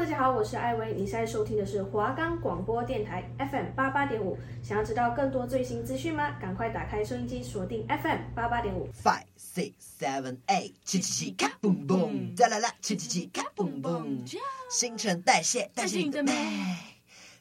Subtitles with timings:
[0.00, 4.34] 大家好，我是艾薇，你现在收听的是华冈广播电台 FM 八八点五。
[4.62, 6.38] 想要知道更多最新资讯吗？
[6.40, 8.88] 赶快打开收音机，锁定 FM 八八点五。
[8.94, 14.26] Five, six, seven, eight，七七七，卡嘣嘣，再来啦，七七七，卡嘣嘣，
[14.70, 16.32] 新陈代谢，代谢你的美。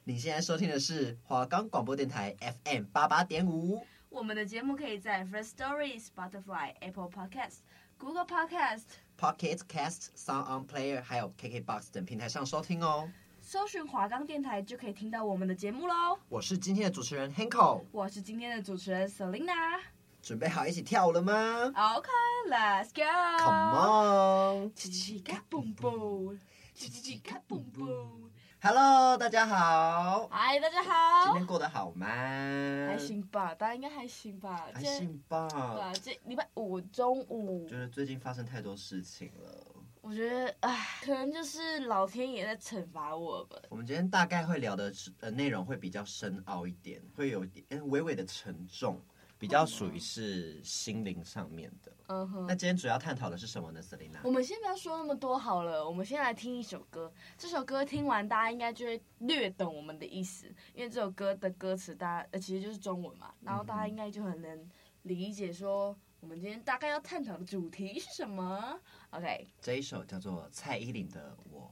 [0.03, 2.35] 你现在收听的是华冈广播电台
[2.65, 3.81] FM 八八点五。
[4.09, 7.59] 我们的节目可以在 First Story、Spotify、Apple Podcast、
[7.97, 8.81] Google Podcast、
[9.19, 13.09] Pocket Cast、Sound On Player，还有 KKBox 等平台上收听哦。
[13.41, 16.17] 搜寻华冈电台就可以听到我们的节目喽。
[16.29, 19.81] 我是今天的主持人 Hanko，我是今天的主持人 Selina。
[20.21, 21.33] 准备好一起跳舞了吗
[21.75, 23.03] ？OK，Let's go。
[23.43, 26.37] Come on，叽叽嘎嘣嘣，
[26.77, 28.28] 叽叽叽嘎嘣嘣。
[28.61, 30.27] Hello，大家好。
[30.27, 31.23] 嗨，大家好。
[31.23, 32.05] 今天过得好吗？
[32.05, 34.67] 还行吧，大家应该还行吧。
[34.73, 35.47] 还行吧。
[35.49, 37.65] 对啊，这礼拜五中午。
[37.69, 39.65] 就是最近发生太多事情了。
[40.01, 43.55] 我觉得，唉，可能就是老天爷在惩罚我吧。
[43.69, 44.91] 我们今天大概会聊的
[45.21, 49.01] 呃内容会比较深奥一点，会有一点微微的沉重。
[49.39, 51.91] 比较属于是心灵上面的。
[52.07, 52.45] 嗯哼。
[52.45, 54.19] 那今天主要探讨的是什么呢，Selina？
[54.23, 57.11] 我们先不要说那么多好了，我们先来听一首歌。
[57.37, 64.69] 这首歌听完，大家应该就会略懂我们的意思，因为这首歌的歌词，大家呃其实就是中文嘛，然后大家应该就很能
[65.03, 68.77] 理解说，我们今天大概要探讨的主题是什么。
[69.11, 71.71] OK，这一首叫做蔡依林的《我》。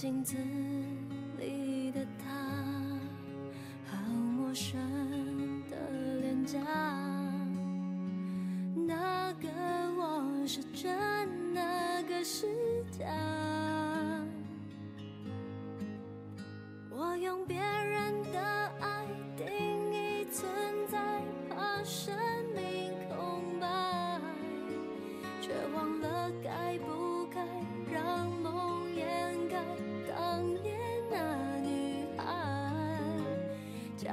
[0.00, 0.36] 镜子。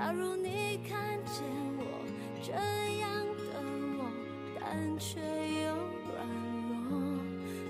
[0.05, 1.43] 假如你看见
[1.79, 1.83] 我
[2.39, 2.51] 这
[2.99, 3.09] 样
[3.49, 3.57] 的
[3.97, 4.05] 我，
[4.59, 5.65] 但却又
[6.05, 6.13] 软
[6.87, 6.93] 弱，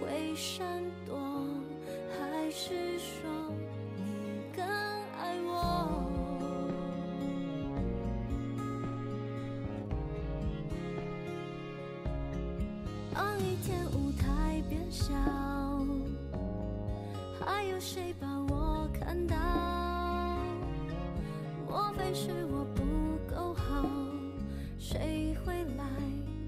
[0.02, 1.16] 会闪躲，
[2.20, 3.32] 还是说
[3.96, 4.04] 你
[4.54, 5.50] 更爱我？
[13.14, 15.16] 当一天舞台变小，
[17.40, 18.28] 还有谁把
[22.14, 22.84] 是我不
[23.34, 23.86] 够好，
[24.78, 25.84] 谁会来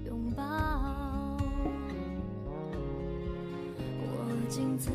[0.06, 1.36] 拥抱？
[4.00, 4.90] 我镜子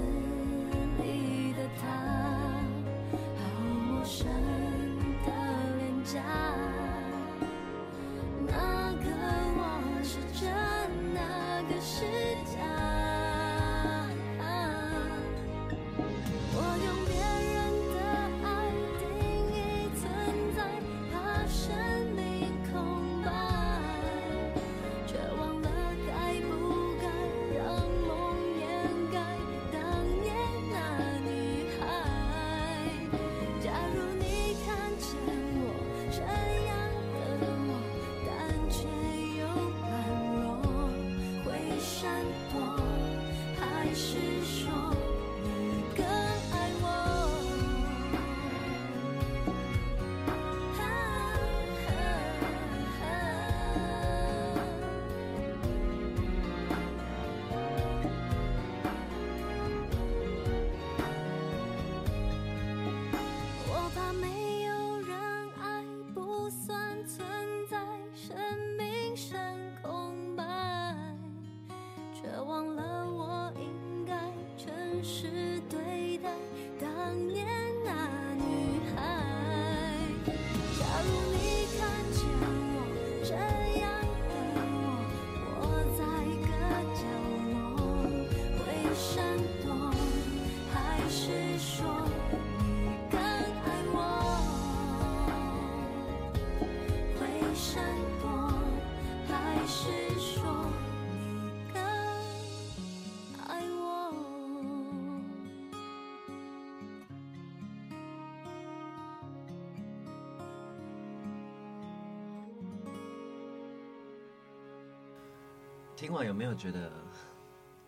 [116.04, 116.92] 听完有没有觉得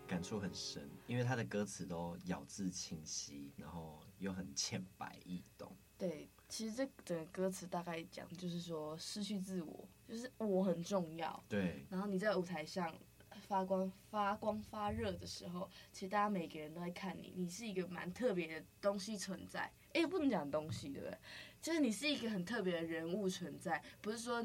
[0.08, 0.90] 感触很深？
[1.06, 5.76] 因为他的歌词都咬字清晰，然后又很浅白易懂。
[5.98, 11.44] 对，其实这整个歌词大概讲就是说，失去自我，就是我很重要。
[11.50, 11.86] 对。
[11.90, 12.96] 然后你在舞台上
[13.42, 19.70] 发光、发光发热的时候，其实大家每个人都在看你，你是一个蛮特别的东西存在。
[19.92, 21.18] 哎，不能讲东西，对不对？
[21.62, 24.42] 就是你是一个很特别的人物存在，不是说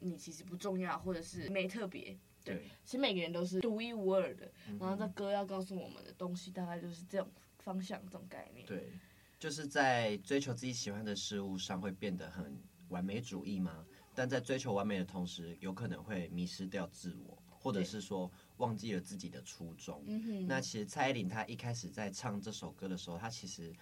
[0.00, 2.14] 你其实不重要，或者是没特别。
[2.48, 4.50] 对，其实每个人都是独一无二的。
[4.68, 7.28] 嗯、然后这歌要告诉我们的东西，大概就是这种
[7.58, 8.66] 方向、这种概念。
[8.66, 8.92] 对，
[9.38, 13.84] 就是在追求自己喜欢的事物上，会变得很完美主义吗？
[14.14, 20.02] 但在追求完美的同时，有可能会迷失掉自我，或者是说忘记了自己的初衷。
[20.48, 23.72] 那其实蔡依林她一开始在唱这首歌的时候，她其实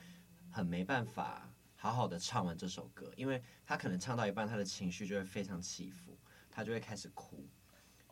[0.50, 6.18] 很没办法好好的唱完这首歌，因为她可能唱到一半，她的情绪就会非常起伏，
[6.50, 7.45] 她就会开始哭。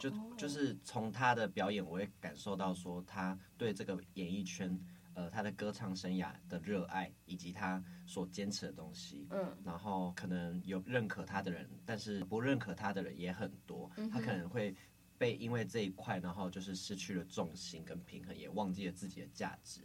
[0.05, 4.79] 就就是从他的表演，我会感受到说他对这个演艺圈，
[5.15, 9.27] 呃，他的歌唱生涯的热爱，以及他所坚持的东西。
[9.31, 13.91] 嗯，然后可能有认可他的人，但是不认可他的人也很多。
[14.13, 14.77] 他可能会
[15.17, 19.81] 被因为这一块，然后就是失去了重心跟平衡，也忘记了自己的价值。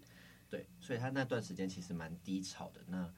[0.49, 2.81] 对，所以他那段时间其实蛮低潮的。
[2.85, 3.09] 那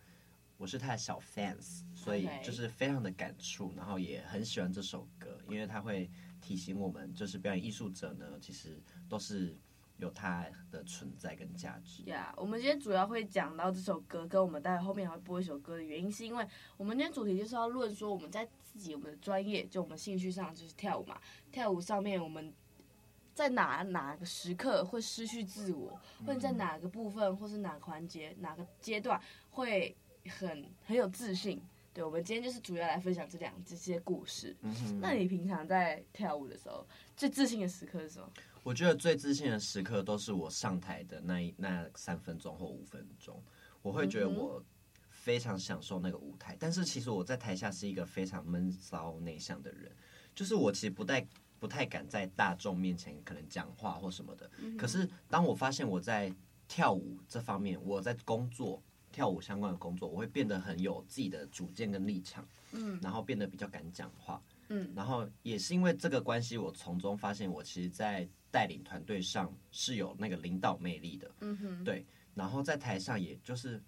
[0.57, 6.07] 我是他的小 fans，所以就是非常的感触，然后也很喜欢这首歌，因为他会。
[6.41, 9.55] 提醒我们，就是表演艺术者呢，其实都是
[9.97, 12.03] 有它的存在跟价值。
[12.03, 16.45] 呀，yeah, 我们今天主要会讲到这首歌，跟我们待会后面还会播一首歌的原因，是因为
[16.75, 21.21] 我们今天主题就是要论说，我们在自己我们的专业，就我们兴趣上就是跳舞嘛，
[21.51, 22.51] 跳舞上面我们
[23.35, 29.21] 在哪哪个时刻会失去自我，或者在哪个部分，或是哪个环节、哪个阶段
[29.51, 29.95] 会
[30.39, 31.61] 很很有自信。
[31.93, 34.55] 对，我们今天就是主要来分享这两这些故事。
[34.61, 34.99] 嗯。
[35.01, 38.31] 那你平常在跳舞的时候，最自信的时刻是什么？
[38.63, 43.43] 我觉得最自信的时刻都是我上台的那一那三分钟或五分钟，
[43.81, 44.63] 我会觉得我
[45.09, 46.53] 非常享受那个舞台。
[46.53, 46.57] 嗯。
[46.61, 49.91] 但是其实我在台下是一个非常闷骚内向的人，
[50.33, 51.27] 就是我其实不太
[51.59, 54.49] 不太敢在大众面前可能讲话或什么的。
[54.59, 54.77] 嗯。
[54.77, 56.33] 可是当我发现我在
[56.69, 58.81] 跳舞这方面，我在工作。
[59.11, 73.81] 跳舞相关的工作，我会变得很有自己的主见跟立场，嗯，然后变得比较敢讲话，嗯，然后也是因为这个关系，我从中发现我其实，在带领团队上是有那个领导魅力的，嗯哼，对，然后在台上，也就是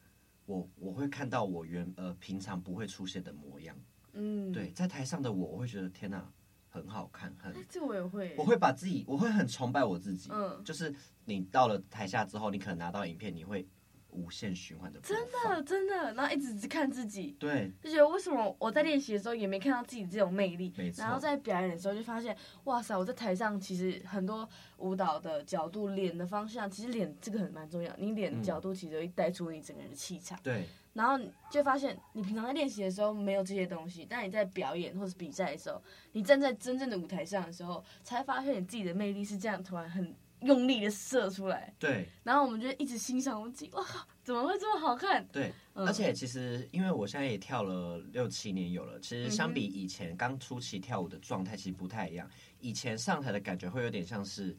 [0.45, 3.75] 我我会看到我原呃平常不会出现的模样，
[4.11, 6.29] 嗯，对，在台上的我，我会觉得天哪，
[6.69, 10.93] 很好看，很，这我也会，我会把自己，我会很崇拜我自己，嗯，就是
[11.25, 13.65] 你到了台下之后，你可能拿到影片，你会。
[14.13, 40.13] 无限循环的，真的真的，然后一直只看自己，对，就觉得为什么我在练习的时候也没看到自己这种魅力，没错，然后在表演的时候就发现，哇塞，我在台上其实很多舞蹈的角度、脸的方向，其实脸这个很蛮重要，你脸角度其实会带出你整个人的气场，对、嗯，然后就发现你平常在练习的时候没有这些东西，但你在表演或是比赛的时候，你站在真正的舞台上的时候，才发现你自己的魅力是这样，突然很。
[40.45, 43.85] 用力的射出来，对，然后我们就一直欣赏我们自己，哇，
[44.23, 45.25] 怎么会这么好看？
[45.31, 52.29] 对，嗯、而且其实因为我现在也跳了六七年有了，其实相比以前刚初期跳舞的状态其实不太一样。
[52.59, 54.57] 以前上台的感觉会有点像是，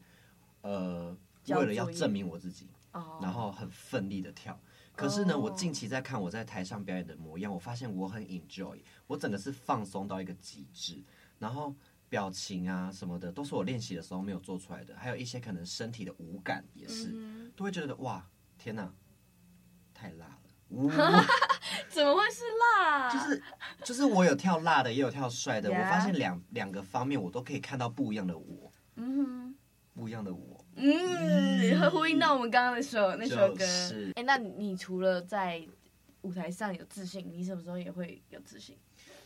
[0.61, 1.15] 呃，
[1.47, 2.67] 为了要证明我自己，
[3.21, 4.59] 然后很奋力的跳。
[4.95, 11.03] 可是呢，我近期在看我在台上表演的模样，我发现我很 enjoy，我整个是放松到一个极致，
[11.39, 11.73] 然后。
[12.09, 18.25] 表情啊什么的，都是我练习的时候没有做出来的，还有一些可能身体的五感也是，嗯、都会觉得哇，
[18.57, 18.93] 天哪，
[19.93, 20.41] 太辣了！
[21.89, 23.09] 怎么会是辣？
[23.11, 23.43] 就是
[23.83, 29.55] 就是我有跳辣的，也有跳帅的.我发现两两个方面我都可以看到不一样的我，嗯哼，
[29.93, 33.53] 不一样的我，嗯，会、嗯、呼应到我们刚刚的首那首歌。
[33.53, 35.65] 哎、就是欸，那你除了在
[36.21, 38.77] 舞台上有自信，你什么时候也会有自信？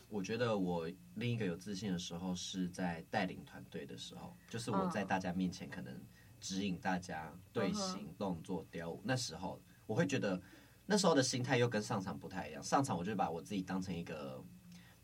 [0.10, 6.04] 我觉得我另一个有自信的时候是在带领团队的时候，就是我在大家面前可能
[6.42, 9.00] 指引大家队形、动作、雕舞。
[9.06, 10.42] 那时候我会觉得，
[10.88, 12.63] 那时候的心态又跟上场不太一样。
[12.63, 14.44] 上场我就把我自己当成一个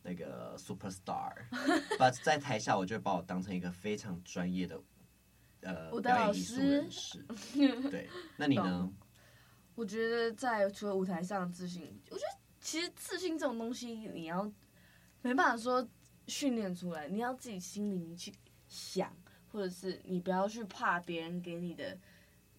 [0.02, 4.82] 那个 super star，but 在台下我就把我当成一个非常专业的
[5.62, 7.24] 呃表演艺术人士。
[7.92, 8.92] 对，那你呢？
[9.76, 14.52] 我觉得在除了舞台上自信，我觉得其实自信这种东西，你要。
[15.26, 15.90] 没办法说
[16.28, 18.32] 训练出来，你要自己心里去
[18.68, 19.12] 想，
[19.52, 21.98] 或者是你不要去怕别人给你的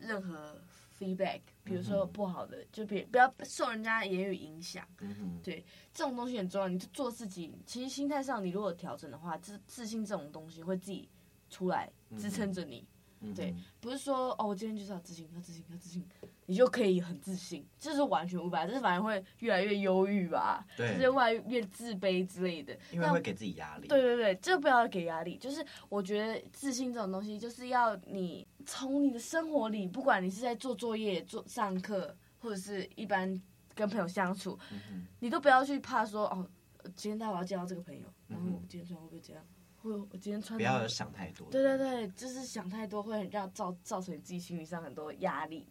[0.01, 0.61] 任何
[0.99, 4.85] feedback，比如说不好的，嗯、就别不要受人家言语影响。
[4.99, 6.67] 嗯，对，这种东西很重要。
[6.67, 11.09] 你就做自己，其实心态上你如果调整的话，自自信这种东西会自己
[11.49, 12.85] 出来支撑着你。
[13.21, 16.05] 嗯、对，不是说哦，我今天就是要自信，要自信，要自信。
[16.47, 20.65] 你就可以很自信，这是完全无法，这是反而会越来越忧郁吧？
[20.77, 22.77] 对，就是越来越自卑之类的。
[22.93, 23.89] 因为会给自己压力。
[23.89, 25.37] 对对对，这不要给压力。
[25.37, 33.41] 就是我觉得自信这种东西，就是要你从你的生活里，不管你是在做作业、做上课，或者是一般
[33.75, 36.49] 跟朋友相处，嗯、你都不要去怕说哦，
[36.95, 39.45] 今天待会要见到这个朋友，然后我今天穿会不会这样？
[39.83, 40.57] 会我今天穿。
[40.57, 41.49] 不要想太多。
[41.51, 45.67] 对对对，就是想太多会让造造成你自己心理上很多压力。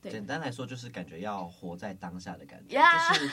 [0.00, 3.14] 对简单来说，就是感觉要活在当下的感觉，Yeah!
[3.14, 3.30] 就是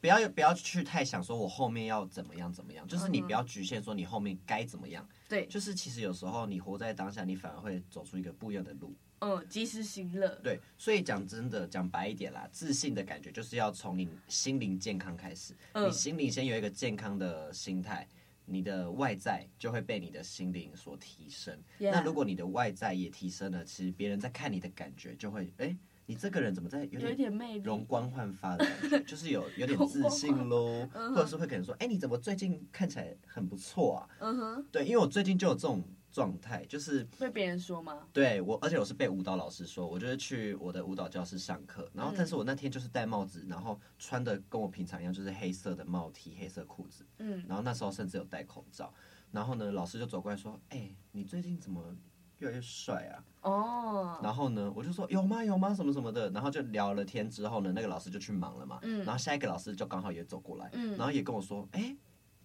[0.00, 5.06] 不要不要去太想说我后面要怎么样怎么样，就是你不要局限说你后面该怎么样。
[5.28, 8.94] 对，就是其实有时候你活在当下，你反而会走出一个不一样的路。
[9.18, 10.28] 嗯，及时行乐。
[10.42, 15.56] 对，所以讲真的，讲白一点啦，自信的感觉就是要从你心灵健康开始。
[15.72, 18.06] 嗯，你心灵先有一个健康的心态，
[18.44, 21.58] 你的外在就会被你的心灵所提升。
[21.80, 21.92] Yeah.
[21.92, 25.66] 那如果你的外在也提升了，其实别人在看你的感觉就会哎。
[25.66, 34.08] 诶你这个人怎么在有点容光焕发的感觉， 就是有有点自信喽，或者是会可能说，哎，你怎么最近看起来很不错啊？
[34.20, 35.82] 嗯哼，对，因为我最近就有这种
[36.12, 38.06] 状态，就是被别人说吗？
[38.12, 48.94] 对我，而且我是被舞蹈老师说，我就是去我的舞蹈教室上课，然后但是我那天就是戴帽子，然后穿的跟我平常一样，就是黑色的帽 T、黑色裤子，嗯，然后那时候甚至有戴口罩，
[49.32, 51.96] 然后呢，老师就走过来说，哎，你最近怎么？
[52.38, 53.24] 越来越帅啊！
[53.42, 54.24] 哦，oh.
[54.24, 55.42] 然后呢，我就说有吗？
[55.42, 55.72] 有吗？
[55.74, 58.78] 什么什么的，然后就聊了天之后呢，那个老师就去忙了嘛。
[58.82, 61.96] 嗯，然后下一个老师就刚好也走过来，嗯，然后也跟我说，哎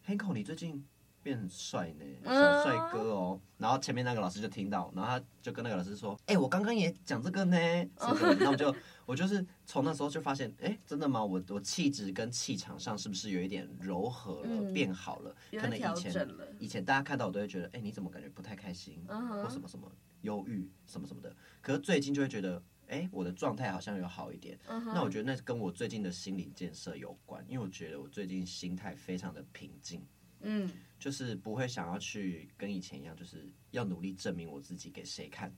[0.08, 0.86] ，Hanko，你最近
[1.24, 3.40] 变很帅呢，小帅哥哦。
[3.40, 3.62] Uh.
[3.62, 7.58] 然后前面那个老师就听到，然后他就跟那个老师说，哎，我刚刚也讲这个呢。
[7.96, 8.10] 然
[8.46, 8.76] 后我就
[9.06, 11.24] 我就是从那时候就发现，哎，真的吗？
[11.24, 15.36] 我我气质跟气场上是不是有一点柔和了，嗯、变好了？
[15.52, 16.28] 可能以前
[16.60, 19.44] 以前大家看到我都会觉得，哎，你怎么感觉不太开心，uh.
[19.44, 19.92] 或什么什么。
[20.22, 24.56] 忧郁什么什么的，可是最近就会觉得，哎，我的状态好像有好一点。
[24.70, 24.94] Uh huh.
[24.94, 30.06] 那我觉得那跟我最近的心理建设有关，因为我觉得我最近心态非常的平静，
[30.42, 30.70] 嗯，
[31.02, 35.52] 就是不会想要去跟以前一样，就是要努力证明我自己给谁看。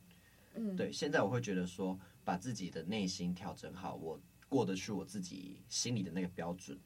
[0.55, 6.79] 嗯，对，现在我会觉得说，把自己的内心调整好，我过得去我自己心里的那个标准。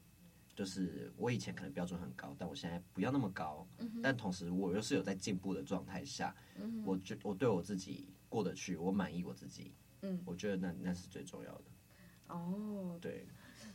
[0.56, 3.64] 就是我以前可能标准很高，但我现在不要那么高。
[3.78, 9.72] 嗯、但同时我又是有在进步的状态下，嗯、我觉我对我自己过得去，我满意我自己。
[10.02, 11.64] 嗯，我觉得那那是最重要的。
[12.26, 13.24] 哦，对，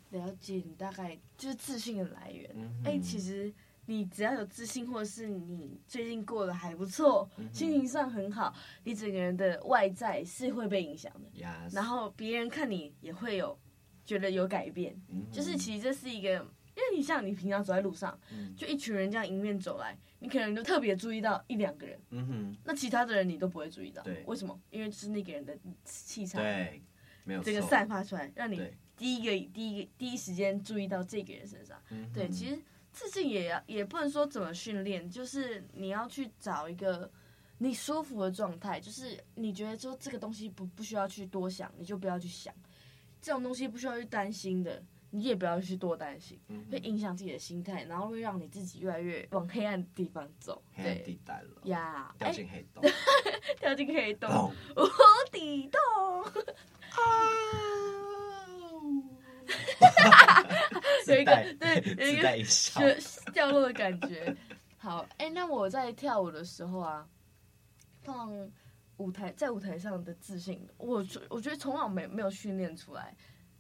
[0.09, 2.49] 了解你大概就是自信的来源。
[2.49, 3.53] 哎、嗯哼欸，其实
[3.85, 11.29] 你只要有自信，或者是你最近过得还不错，嗯、心情上很好，你整个人的外在是会被影响的。
[11.71, 13.57] 然后别人看你也会有
[14.05, 14.95] 觉得有改变。
[15.09, 16.45] 嗯、就是其实这是一个。
[16.75, 24.59] 因为你像你平常走在路上，嗯、就一群人这样迎面走来，你可能就特别注意到一两个人，嗯哼，那其他的人你都不会注意到，对，为什么？
[24.71, 26.81] 因为就是那个人的气场，对，
[27.25, 28.59] 没有，这个散发出来，让你
[28.97, 32.59] 第一个第一个第一时间注意到这个人身上，嗯、对，其实
[32.93, 37.11] 自信也要也不能说怎么训练，就是你要去找一个
[37.57, 42.53] 你舒服的状态，就是你觉得说这个东西不不需要去多想，你就不要去想，
[43.19, 44.81] 这种东西不需要去担心的。
[45.15, 46.39] 你也不要去多担心，
[46.71, 50.59] 会影响自己的心态，然后会让你自己越来越往黑暗的地方走。
[50.73, 52.83] 黑暗地带了呀，掉进黑洞，
[53.59, 54.81] 掉进黑洞，哦、无
[55.31, 55.79] 底洞。
[61.15, 64.35] 有一个 对，有一个是掉落的感觉。
[64.77, 67.07] 好，哎、欸，那我在跳舞的时候啊，
[68.01, 68.31] 放
[68.97, 73.15] 舞台在舞台上的自信，我我觉得从小没没有训练出来。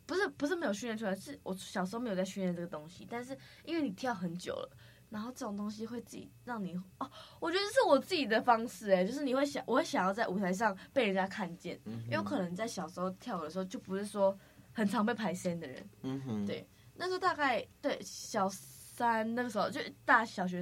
[0.05, 3.07] 不是不是没有训练出来，是我小时候没有在训练这个东西。
[3.09, 4.69] 但是因为你跳很久了，
[5.09, 14.37] 然后这种东西会自己让你哦，我觉得是我自己的方式哎，就是你会想，我会想要在舞台上被人家看见，嗯、哼因为可能在小时候跳舞的时候就不是说
[14.73, 20.61] 很常被排先的人，嗯哼，对，那时候大概对小三那个时候就大小学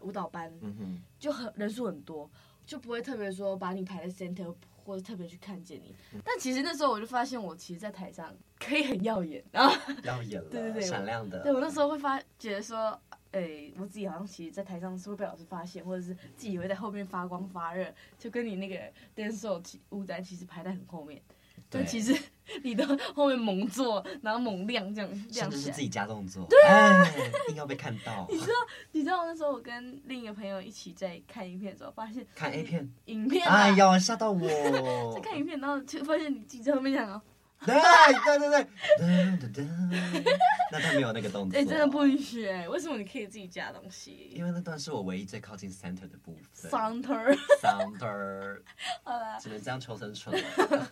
[0.00, 2.30] 舞蹈班，嗯哼，就很人数很多，
[2.66, 4.54] 就不会特别说把你排在 center。
[4.88, 11.42] 或者特别去看见你，但其实那时候我就发现，我其实，在台上可以很耀眼，然后耀眼了， 对对对，闪亮的。
[11.42, 12.98] 对我那时候会发觉得说，
[13.32, 18.76] 哎、欸，我自己好像其实，在台上是会被老师发现，或者是自己会在后面发光发热，就跟你那个
[19.14, 21.20] dance show 舞台其实排在很后面。
[21.70, 22.16] 但其实
[22.64, 27.06] 你的后面猛做，然后猛亮这样亮起来，甚至是自己加动作，对啊，
[27.50, 28.26] 硬要被看到。
[28.32, 28.54] 你知道，
[28.92, 34.40] 你知道那时候我跟另一个朋友一起在看影片的时候，发现看 A 片，影片，哎呀，吓到我！
[35.14, 37.20] 在看影片，然后就发现你自己在后面讲哦。
[37.66, 39.66] 对对对对，
[40.70, 42.68] 那他没有那个动作，哎，真的不允许哎！
[42.68, 44.30] 为什么你可以自己加东西？
[44.32, 46.70] 因为那段是我唯一最靠近 center 的部分。
[46.70, 48.60] center，center，
[49.02, 50.88] 好了，只能这样求生存了。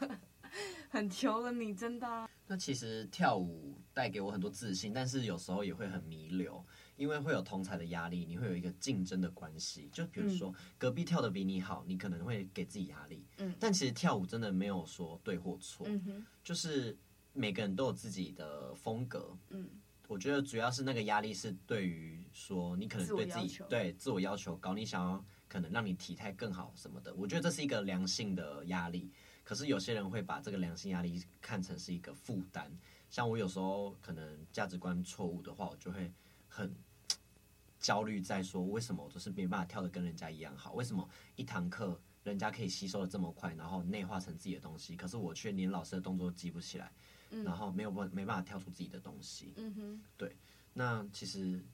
[0.91, 2.29] 很求了你，真的、啊。
[2.47, 6.65] 那其实跳舞带给我很多自信，但是有时候也会很弥留，
[6.97, 9.89] 因为会有同才的压力，你会有一个竞争的关系。
[9.93, 13.25] 就比如说、嗯、隔壁跳的比你好，你可能会给自己压力。
[13.39, 13.53] 嗯。
[13.59, 16.97] 但其实跳舞真的没有说对或错，嗯，就是
[17.33, 19.37] 每个人都有自己的风格。
[19.51, 19.69] 嗯。
[20.09, 27.13] 我觉得主要是那个压力是对于说你可能对自己自对自我要求高，你想要可能让你体态更好什么的。
[27.17, 29.11] 我觉得这是一个良性的压力。
[29.47, 32.69] 可是有些人会把这个良心压力看成是一个负担，
[33.09, 36.13] 像我有时候可能价值观错误的话，我就会
[36.49, 36.75] 很
[37.79, 40.73] 焦虑，在说为什么我就是没办法跳得跟人家一样好？
[40.73, 46.91] 为什么一堂课人家可以吸收的这么快，然后内化成自己的东西，可是我却连老师的动作都记不起来，
[47.31, 49.55] 然后没有办没办法跳出自己的东西。
[49.57, 50.37] 嗯哼，对，
[50.73, 51.65] 那其实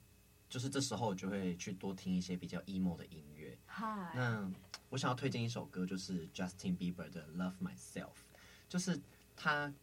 [0.53, 3.57] 就是这时候我就会去多听一些比较 emo 的音乐。
[3.65, 4.51] 嗨，那。
[4.89, 8.05] 我想要推荐一首歌，就是 Justin Bieber 的《Love Myself》，
[8.69, 9.01] 就是
[9.35, 9.73] 他，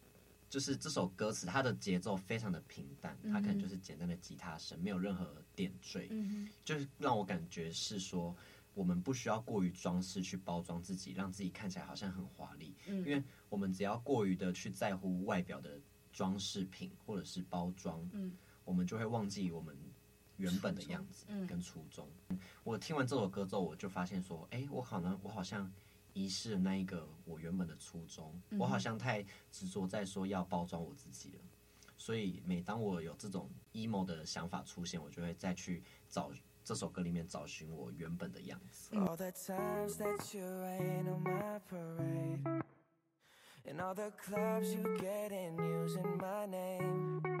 [0.49, 6.09] 就是这首歌词，它的节奏非常的平淡，它可能就是简单的吉他声，没有任何点缀，
[6.63, 8.33] 就是让我感觉是说，
[8.73, 15.77] 我们不需要过于装饰去包装自己，让自己看起来好像很华丽，因为我们只要过于的去在乎外表的
[16.13, 18.09] 装饰品或者是包装，
[18.63, 19.75] 我们就会忘记我们。
[20.41, 25.71] 原本的样子跟初衷，嗯，我听完这首歌之后，我就发现说，哎，我可能我好像
[26.13, 31.39] 遗失了那一个我原本的初衷，嗯，我好像太执着在说要包装我自己了。
[31.95, 36.31] 所以每当我有这种 emo 的想法出现，我就会再去找
[36.63, 38.89] 这首歌里面找寻我原本的样子。
[38.93, 39.05] 嗯
[47.03, 47.40] You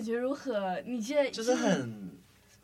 [0.00, 0.80] 感觉如何？
[0.86, 2.18] 你现在就是很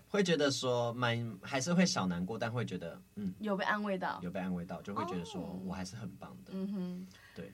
[0.08, 6.52] 会觉得说蛮还是会小难过，但会觉得嗯有被安慰到，有被安慰到，就会觉得说哦我还是很棒的。
[6.54, 7.52] 嗯哼对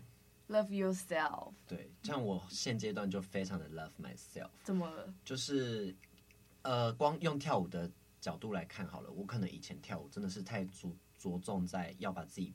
[0.49, 5.13] ，Love yourself，对，像我现阶段就非常的 love myself，怎么了？
[5.25, 5.93] 就是
[6.63, 7.91] 呃，光用跳舞的
[8.21, 12.55] 角度来看好了，我可能以前跳舞真的是太着着重在要把自己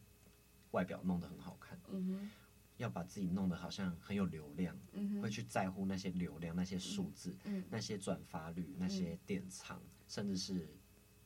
[0.72, 2.32] 外表弄得很好看，嗯
[2.78, 7.64] 要把自己弄得好像很有流量，嗯，会去在乎那些流量、那些数字、嗯。
[7.70, 10.70] 那些转发率、那些典藏，甚至是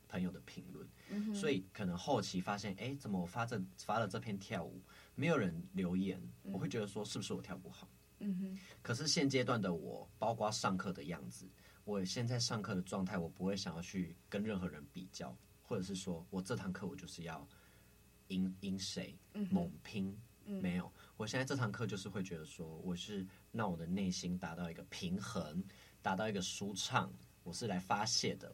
[0.08, 0.88] 朋友的评论。
[1.10, 4.82] 嗯，所以可能后期发现，哎，怎么我发这发了这篇跳舞，
[5.14, 7.88] 没有人留言，我会觉得说是不是我跳不好？
[8.20, 11.46] 嗯哼，可是现阶段的我，包括上课的样子，
[11.84, 17.46] 我现在上课的状态，我不会想要去跟任何人比较，或者是说我这堂课我就是要
[18.28, 20.60] 赢赢谁嗯猛拼，嗯。
[20.62, 25.62] 没有，我现在这堂课就是会觉得说，我是让我的内心达到一个平衡，
[26.02, 27.12] 达到一个舒畅，
[27.44, 28.52] 我是来发泄的。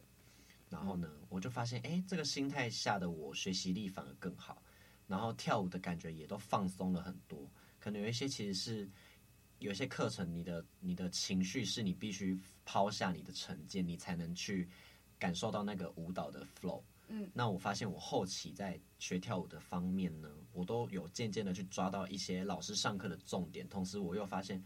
[0.69, 4.61] 然后呢，我就发现，哎，这个心态下的我学习力反而更好，
[5.07, 7.49] 然后跳舞的感觉也都放松了很多。
[7.79, 8.87] 可能有一些其实是
[9.57, 14.69] 有一些课程，你的你的情绪是你必须抛下你的成见，你才能去
[15.17, 16.78] 感受到那个舞蹈的 flow。
[17.39, 24.61] 那我发现我后期在学跳舞的方面呢，我都有渐渐的去抓到一些老师上课的重点，同时我又发现，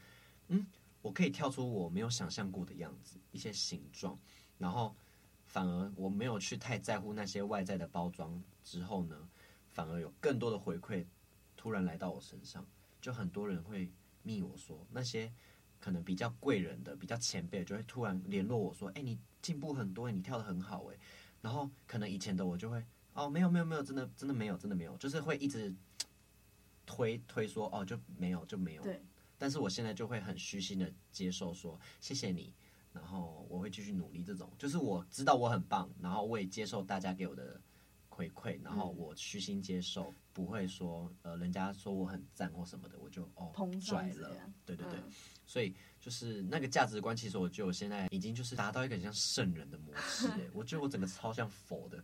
[0.48, 0.66] 嗯，
[1.04, 4.18] 我可以跳出我没有想象过的样子，一些形状，
[4.58, 4.96] 然后
[5.46, 9.30] 反而我没有去太在乎那些外在的包装，之后呢，
[9.70, 11.06] 反而有更多的回馈
[11.56, 12.66] 突然来到我身上，
[13.00, 13.88] 就很多人会
[14.24, 15.32] 密我说，那些
[15.80, 20.98] 可能比较贵人的、比较前辈就会突然联络我说，哎，你进步很多，你跳得很好，哎。
[21.44, 25.76] 然后可能以前的我就会哦，没有没有没有，真的真的没有真的没有，就是会一直
[26.86, 28.82] 推推说哦，就没有就没有。
[28.82, 29.04] 对，
[29.38, 32.54] 但是我现在就会很虚心的接受说谢谢你，
[32.94, 34.24] 然后我会继续努力。
[34.24, 37.60] 这种就是我知道我很棒，然后我也接受大家给我的
[38.14, 44.30] 回馈，然后我虚心接受，不会说呃人家说我很赞或什么的，我就哦膨拽了。
[44.66, 45.00] 对对对。
[45.00, 45.12] 嗯
[45.46, 52.02] 所以就是那个价值观，其实我觉得我现在已经就是达到一个很像圣人的模式 哎，我觉得我整个超像佛的。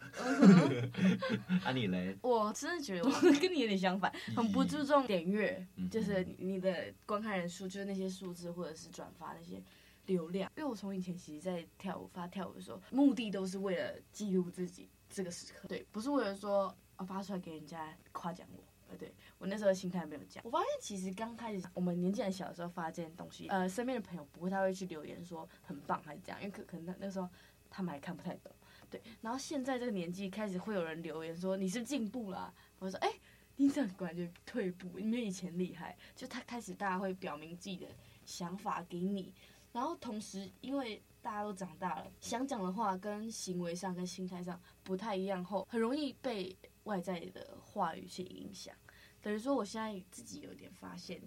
[1.63, 2.17] 啊你嘞？
[2.21, 9.63] 我真的觉得我 跟你有点相反，很不注重点阅，嗯就是你的观看人数，就是那些数字或者是转发那些
[10.05, 10.51] 流量。
[10.57, 18.63] 因为我从以前其实，在跳舞发跳舞的时候，目的都是为了记录自己这个时刻，对，不是为了说啊发出来给人家夸奖我。
[18.91, 20.41] 呃，对我那时候心态没有这样。
[20.43, 27.29] 我发现其实刚开始我们年纪很小的时候发这件东西，呃，身边的朋友不会太会去留言说很棒还是这样，因为可可能那那时候
[27.69, 28.51] 他们还看不太懂。
[28.89, 33.13] 对，然后现在这个年纪开始会有人留言说你是进步啦，我说哎，
[33.57, 34.97] 你怎么感觉退步？
[34.97, 35.95] 你没有以前厉害。
[36.15, 37.85] 就他开始大家会表明自己的
[38.25, 39.31] 想法给你，
[39.71, 48.73] 然后同时因为大家都长大了，想讲的话跟行为上跟心态上不太一样后，很容易被外在的话语去影响。
[49.21, 51.21] 等于说我现在自己有点发现，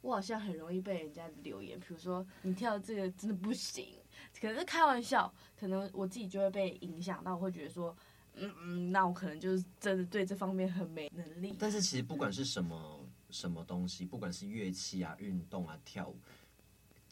[0.00, 3.98] 我好像很容易被人家留言，比如说你跳这个真的不行，
[4.40, 7.94] 可能是开玩笑，可能我自己就会被影响到，我会觉得说，
[8.34, 11.54] 嗯嗯，那我可能就是真的对这方面很没能力。
[11.58, 16.18] 但是其实不管是什么什么东西，不管是乐器啊、运动啊、跳舞，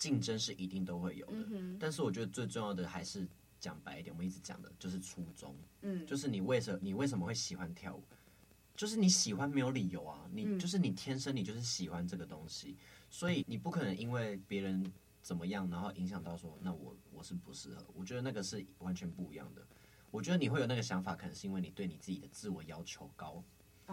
[0.02, 1.32] 竞争是一定都会有的。
[1.52, 3.24] 嗯，但是我觉得最重要的还是
[3.60, 8.02] 讲白一点，我们一直讲的就是初衷，嗯，就是你为什你为什么会喜欢跳舞？
[8.74, 12.76] 就是你喜欢没有理由啊，你、嗯就是你天生你就是喜欢这个东西，
[13.08, 17.86] 所以你不可能因为别人怎么样，然后影响到说那我我是不适合。
[17.94, 19.62] 我觉得那个是完全不一样的。
[20.10, 23.42] 我觉得你会有那个想法，可能是因为你对你自己的自我要求高。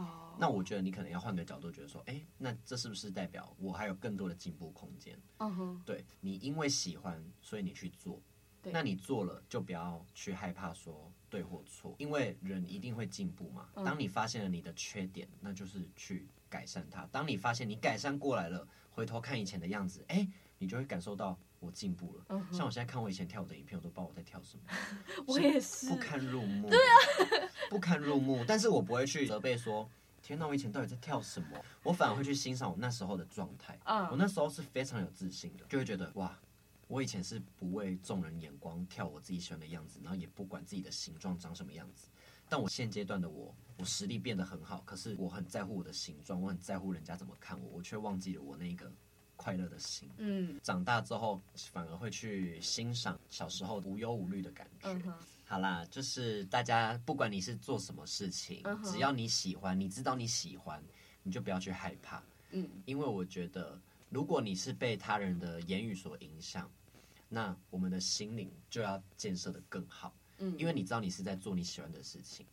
[0.01, 5.19] 哦，那我觉得你可能要换个角度，觉得说，哎，那这是不是代表我还有更多的进步空间？
[5.37, 8.21] 嗯哼，对你因为喜欢，所以你去做，
[8.61, 13.69] 对那你做了就不要去害怕说对或错，因为人一定会进步嘛。
[13.75, 17.07] 嗯当你发现了你的缺点，那就是去改善它。
[17.11, 22.25] 当你发现你改善过来了，回头看以前的样子，哎，你就会感受到我进步了。
[22.29, 24.63] 嗯像我现在看我以前跳舞的影片，我都不知道我在跳什么。
[25.27, 26.69] 我也是不堪入目。
[26.69, 28.43] 对啊，不堪入目。
[28.47, 29.89] 但是我不会去责备说，
[30.21, 31.61] 天哪，我以前到底在跳什么？
[31.83, 33.77] 我反而会去欣赏我那时候的状态。
[33.85, 36.37] 嗯我那时候是非常有自信的，就会觉得哇，
[36.87, 42.07] 我以前是不为众人眼光跳我自己喜欢的样子，然后也不管自己的形状长什么样子。
[42.51, 48.91] 但我现阶段的我，我实力变得很好，可是我很在乎我的形状，我很在乎人家怎么看我，我却忘记了我那个
[49.39, 50.09] 快乐的心。
[50.17, 54.89] 嗯长大之后，反而会去欣赏小时候无忧无虑的感觉。
[54.89, 55.13] 嗯，
[55.45, 60.83] 好啦，就是大家不管你是做什么事情只要你喜欢，你知道你喜欢，
[61.23, 62.21] 你就不要去害怕。
[62.51, 66.69] 嗯因为我觉得，如果你是被他人的言语所影响，
[67.29, 70.13] 那我们的心灵就要建设的更好。
[70.39, 72.45] 嗯，因为你知道你是在做你喜欢的事情，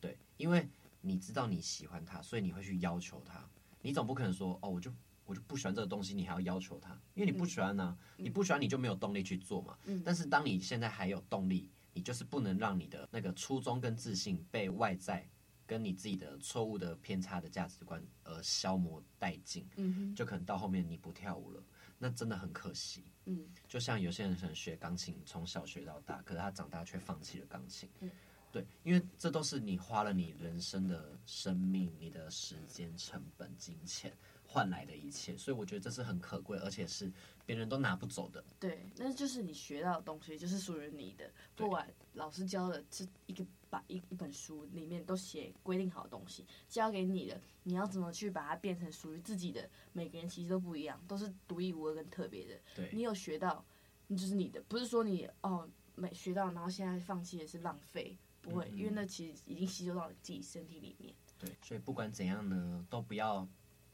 [0.00, 0.66] 对，因为
[1.02, 3.46] 你知道你喜欢他，所以你会去要求他。
[3.82, 4.90] 你总不可能说，哦，我就
[5.32, 9.78] 我就不喜欢这个东西，你还要要求他，因为你不喜欢呢、你不喜欢你就没有动力去做嘛。
[9.86, 15.26] 嗯但是当你现在还有动力，你就是不能让你的那个初衷跟自信被外在
[15.66, 21.64] 跟你自己的错误的偏差的价值观而消磨殆尽，嗯就可能到后面你不跳舞了，
[21.96, 23.02] 那真的很可惜。
[23.24, 27.88] 嗯就像有些人可能学钢琴，从小学到大，可是他长大却放弃了钢琴。
[28.00, 28.10] 嗯
[28.52, 34.14] 对，因为这都是你花了你人生的生命、你的时间、成本、金钱
[34.52, 37.10] 换来的一切，所以我觉得这是很可贵，而且是
[37.46, 38.44] 别人都拿不走的。
[38.60, 41.30] 对，那就是你学到的东西，就是属于你的。
[41.56, 49.66] 不管老师教的这一个把一一本书里面都写规定好的东西，教给你的，你要怎么去把它变成属于自己的？
[49.94, 52.60] 每个人其实都不一样，都是独一无二跟特别的。
[52.74, 53.64] 对，你有学到，
[54.08, 61.14] 那就是你的，不是说你哦没学到，然后现在放弃也是浪费，不会，嗯嗯因为那其实已经吸收到你自己身体里面。
[61.38, 63.48] 对，所以不管怎样呢，都不要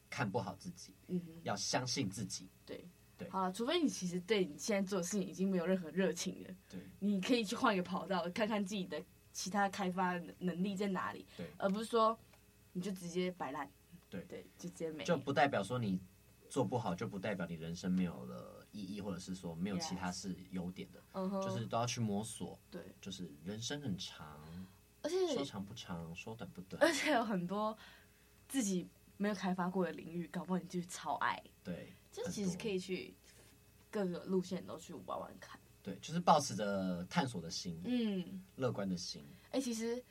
[0.08, 1.20] 看不好自己，嗯。
[1.20, 2.48] 哼，要相信自己。
[2.64, 2.86] 对。
[3.16, 3.28] 对。
[3.30, 11.50] 好了，除非你其实对你现在做的事情已经没有任何热情了，对，你可以去换一个跑道，看看自己的其他开发能力在哪里，对。
[11.58, 12.16] 而不是说
[12.72, 13.68] 你就直接摆烂，
[14.08, 14.20] 对。
[14.28, 15.04] 对，就直接没。
[15.04, 16.00] 就不代表说你
[16.48, 21.02] 做不好，就不代表你人生没有了意义，或者是说没有其他是优点的。
[21.12, 22.58] 嗯哼，就是都要去摸索。
[22.70, 24.66] 对，就是人生很长，
[25.02, 26.80] 而且说长不长，说短不短。
[26.80, 27.76] 而且有很多
[28.46, 33.14] 自己没有开发过的领域，搞不好你就超爱，对，就其实可以去
[33.90, 38.42] 各个路线都去玩玩看，对，就是保持着探索的心，嗯。
[38.56, 39.22] 乐观的心。
[39.50, 40.02] 哎、其实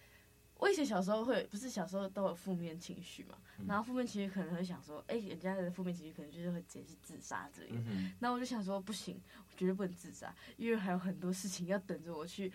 [0.55, 7.77] 我以前小时候会，不是小时候都有负面情绪嘛，嗯然后负面情绪可能会想说，哎、人家的负面情绪可能就是会直接去自杀之类的。
[8.19, 12.51] 那我就想说，不行，我绝对不能自杀，因为还有很多事情要等着我去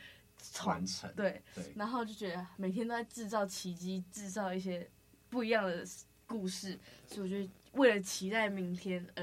[0.66, 1.12] 完成。
[1.14, 4.90] 对，对然后就觉得每天都在制造奇迹，制造一些
[5.30, 5.86] 不一样的
[6.32, 9.22] 故事，所以我就为了期待明天而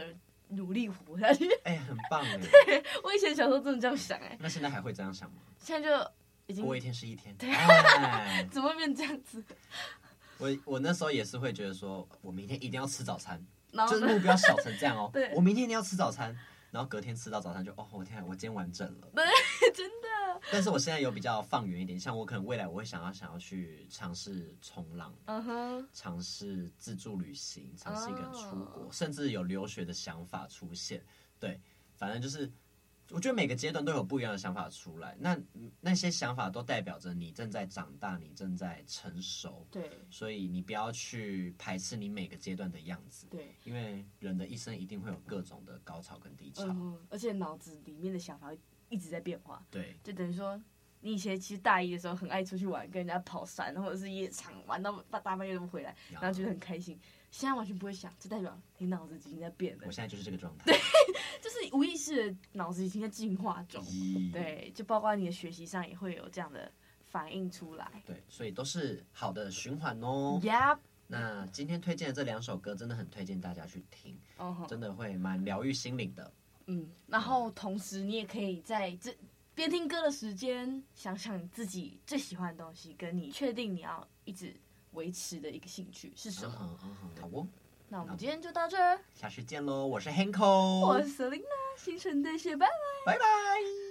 [0.50, 1.50] 努力活下去。
[1.64, 2.84] 哎、很棒 哎。
[3.04, 5.38] 我以前小时候真的这样想、哎，那现在还会这样想吗？
[5.60, 6.12] 现在就
[6.46, 7.36] 已经过一天是一天。
[7.40, 9.44] 哎， 怎么会变这样子？
[10.38, 13.44] 我我那时候也是会觉得说，我明天一定要吃早餐，
[13.90, 15.10] 就是目标小成这样哦。
[15.14, 16.38] 对我明天一定要吃早餐，
[16.72, 19.08] 然后隔天吃到早餐就哦，我天啊，我今天完整了。
[20.52, 31.04] 但是我现在有比较放远一点，像我可能未来我会想要想要去尝试冲浪，嗯哼，尝试自助旅行，尝试一个人出国哦甚至有留学的想法出现。
[31.40, 31.60] 对，
[31.96, 32.52] 反正就是，
[33.12, 35.16] 我觉得每个阶段都有不一样的想法出来。
[35.20, 35.40] 那
[35.80, 39.66] 那些想法都代表着你正在长大，你正在成熟。
[39.72, 46.66] 对所以你不要去排斥你每个阶段的样子，对，因为人的一生一定会有各种的高潮跟低潮。
[46.66, 50.62] 嗯，而且脑子里面的想法会一直在变化，对，就等于说。
[51.02, 57.00] 你以前其实大一的时候很爱出去玩，跟人家跑山或者是夜场，玩到大大半夜都不回来，然后觉得很开心。
[57.32, 60.66] 现在完全不会想，就代表你脑子已经在变了我，现在就是这个状态。
[60.66, 60.78] 对
[61.42, 63.82] 就是无意识的脑子已经在进化中。
[64.34, 66.70] 对，就包括你的学习上也会有这样的
[67.06, 67.90] 反应出来。
[68.06, 70.38] 对，所以都是好的循环哦。
[70.44, 74.20] Yep，那今天推荐的这两首歌真的很推荐大家去听，
[74.68, 76.30] 真的会蛮疗愈心灵的。
[76.70, 79.16] 嗯，然后同时你也可以在这
[79.56, 84.56] 边听歌的时间，想想你自己最喜欢的东西，跟你确定你要一直
[84.92, 86.80] 维持的一个兴趣是什么。
[87.20, 87.48] 好哦，
[87.90, 91.42] 那我们今天就到这儿，下次见喽，我是 Hanko，我是 Selina，
[91.76, 92.68] 新陈代谢，拜
[93.06, 93.14] 拜。
[93.14, 93.89] 拜拜。